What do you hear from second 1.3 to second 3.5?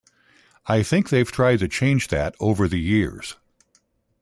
tried to change that over the years.